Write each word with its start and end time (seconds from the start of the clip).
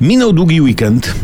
Minął 0.00 0.32
długi 0.32 0.60
weekend. 0.60 1.14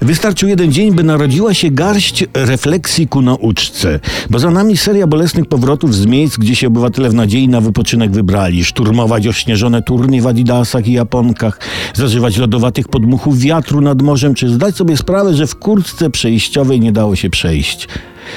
Wystarczył 0.00 0.48
jeden 0.48 0.72
dzień, 0.72 0.94
by 0.94 1.02
narodziła 1.02 1.54
się 1.54 1.70
garść 1.70 2.24
refleksji 2.34 3.08
ku 3.08 3.22
nauczce, 3.22 4.00
bo 4.30 4.38
za 4.38 4.50
nami 4.50 4.76
seria 4.76 5.06
bolesnych 5.06 5.46
powrotów 5.46 5.94
z 5.94 6.06
miejsc, 6.06 6.36
gdzie 6.36 6.56
się 6.56 6.66
obywatele 6.66 7.10
w 7.10 7.14
nadziei 7.14 7.48
na 7.48 7.60
wypoczynek 7.60 8.10
wybrali. 8.10 8.64
Szturmować 8.64 9.26
ośnieżone 9.26 9.82
turnie 9.82 10.22
w 10.22 10.26
adidasach 10.26 10.88
i 10.88 10.92
japonkach, 10.92 11.58
zażywać 11.94 12.36
lodowatych 12.36 12.88
podmuchów 12.88 13.38
wiatru 13.38 13.80
nad 13.80 14.02
morzem, 14.02 14.34
czy 14.34 14.48
zdać 14.48 14.76
sobie 14.76 14.96
sprawę, 14.96 15.34
że 15.34 15.46
w 15.46 15.56
kurtce 15.56 16.10
przejściowej 16.10 16.80
nie 16.80 16.92
dało 16.92 17.16
się 17.16 17.30
przejść. 17.30 17.88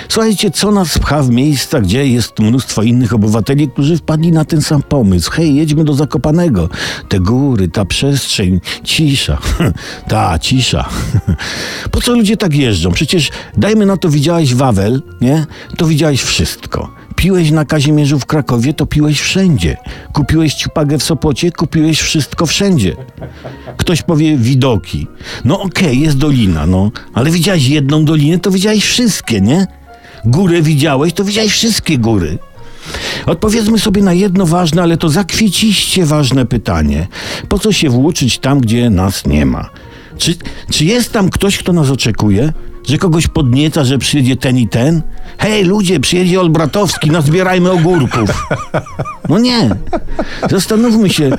Słuchajcie, 0.10 0.52
co 0.52 0.72
nas 0.72 1.00
pcha 1.00 1.24
w 1.24 1.30
miejsca, 1.30 1.82
gdzie 1.82 2.08
jest 2.08 2.40
mnóstwo 2.40 2.84
innych 2.84 3.14
obywateli, 3.14 3.70
którzy 3.70 3.98
wpadli 3.98 4.32
na 4.32 4.46
ten 4.46 4.62
sam 4.62 4.84
pomysł. 4.84 5.32
Hej, 5.32 5.56
jedźmy 5.56 5.84
do 5.84 5.94
Zakopanego. 5.94 6.70
Te 7.10 7.20
góry, 7.20 7.68
ta 7.68 7.86
przestrzeń, 7.86 8.60
cisza. 8.84 9.38
ta, 10.10 10.40
cisza. 10.40 10.90
po 11.92 12.02
co 12.02 12.14
ludzie 12.14 12.38
tak 12.38 12.56
jeżdżą? 12.56 12.92
Przecież, 12.92 13.30
dajmy 13.58 13.86
na 13.86 13.98
to, 13.98 14.10
widziałeś 14.10 14.56
Wawel, 14.56 15.02
nie? 15.22 15.46
To 15.78 15.86
widziałeś 15.88 16.22
wszystko. 16.22 16.92
Piłeś 17.16 17.52
na 17.52 17.66
Kazimierzu 17.66 18.20
w 18.20 18.26
Krakowie, 18.26 18.74
to 18.74 18.86
piłeś 18.86 19.22
wszędzie. 19.22 19.78
Kupiłeś 20.14 20.54
ciupagę 20.54 20.98
w 20.98 21.04
Sopocie, 21.04 21.52
kupiłeś 21.52 22.02
wszystko 22.02 22.46
wszędzie. 22.46 22.96
Ktoś 23.78 24.02
powie 24.02 24.38
widoki. 24.38 25.08
No 25.46 25.62
okej, 25.62 25.88
okay, 25.88 25.96
jest 25.96 26.18
dolina, 26.18 26.68
no. 26.68 26.92
Ale 27.14 27.32
widziałeś 27.32 27.68
jedną 27.68 28.06
dolinę, 28.06 28.40
to 28.40 28.52
widziałeś 28.52 28.86
wszystkie, 28.86 29.42
nie? 29.42 29.68
Górę 30.26 30.62
widziałeś, 30.62 31.14
to 31.14 31.24
widziałeś 31.24 31.52
wszystkie 31.52 31.98
góry. 31.98 32.38
Odpowiedzmy 33.26 33.80
sobie 33.80 34.02
na 34.02 34.14
jedno 34.14 34.46
ważne, 34.46 34.82
ale 34.82 34.98
to 34.98 35.10
zakwieciście 35.10 36.06
ważne 36.06 36.46
pytanie. 36.46 37.08
Po 37.50 37.60
co 37.60 37.72
się 37.72 37.90
włóczyć 37.90 38.40
tam, 38.40 38.60
gdzie 38.60 38.90
nas 38.90 39.26
nie 39.26 39.46
ma? 39.46 39.70
Czy, 40.18 40.36
czy 40.72 40.86
jest 40.86 41.12
tam 41.12 41.30
ktoś, 41.30 41.58
kto 41.58 41.74
nas 41.74 41.90
oczekuje? 41.90 42.54
Że 42.88 42.98
kogoś 42.98 43.28
podnieca, 43.28 43.84
że 43.84 43.98
przyjedzie 43.98 44.36
ten 44.36 44.58
i 44.58 44.68
ten? 44.68 45.02
Hej, 45.38 45.64
ludzie, 45.64 46.00
przyjedzie 46.00 46.40
Olbratowski, 46.40 47.12
nazbierajmy 47.12 47.72
ogórków. 47.72 48.48
No 49.30 49.40
nie. 49.40 49.70
Zastanówmy 50.50 51.10
się, 51.10 51.30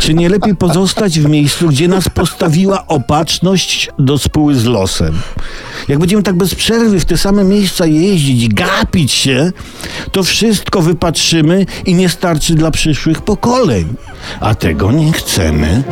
czy 0.00 0.14
nie 0.14 0.28
lepiej 0.28 0.56
pozostać 0.56 1.20
w 1.20 1.28
miejscu, 1.28 1.68
gdzie 1.68 1.88
nas 1.88 2.08
postawiła 2.08 2.86
opatrzność 2.86 3.90
do 3.98 4.18
spóły 4.18 4.54
z 4.54 4.64
losem. 4.64 5.18
Jak 5.88 5.98
będziemy 5.98 6.22
tak 6.22 6.36
bez 6.36 6.54
przerwy 6.54 7.00
w 7.00 7.04
te 7.04 7.16
same 7.16 7.44
miejsca 7.44 7.86
jeździć, 7.86 8.48
gapić 8.48 9.12
się, 9.12 9.52
to 10.12 10.22
wszystko 10.22 10.82
wypatrzymy 10.82 11.66
i 11.86 11.94
nie 11.94 12.08
starczy 12.08 12.54
dla 12.54 12.70
przyszłych 12.70 13.22
pokoleń. 13.22 13.94
A 14.40 14.54
tego 14.54 14.92
nie 14.92 15.12
chcemy. 15.12 15.82